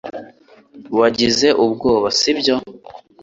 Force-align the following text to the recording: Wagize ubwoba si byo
Wagize 0.99 1.47
ubwoba 1.63 2.07
si 2.19 2.31
byo 2.39 2.55